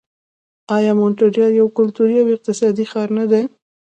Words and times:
آیا 0.75 0.91
مونټریال 0.99 1.51
یو 1.55 1.67
کلتوري 1.77 2.15
او 2.21 2.27
اقتصادي 2.35 2.85
ښار 2.91 3.07
نه 3.17 3.25
دی؟ 3.31 3.43